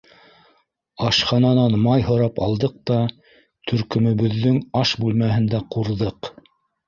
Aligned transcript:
Ашхананан 1.09 1.75
май 1.83 2.05
һорап 2.07 2.41
алдыҡ 2.45 2.79
та, 2.91 2.97
төркөмөбөҙҙөң 3.71 4.59
аш 4.83 4.95
бүлмәһендә 5.03 5.63
ҡурҙыҡ. 5.77 6.31